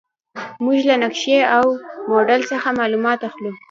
[0.63, 1.65] موږ له نقشې او
[2.09, 3.51] موډل څخه معلومات اخلو.